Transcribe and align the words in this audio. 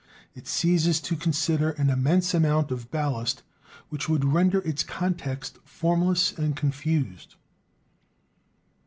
It 0.33 0.47
ceases 0.47 0.99
to 1.01 1.15
consider 1.15 1.73
an 1.73 1.91
immense 1.91 2.33
amount 2.33 2.71
of 2.71 2.89
ballast 2.89 3.43
which 3.89 4.09
would 4.09 4.25
render 4.25 4.61
its 4.61 4.81
context 4.83 5.59
formless 5.63 6.31
and 6.39 6.55
confused. 6.55 7.35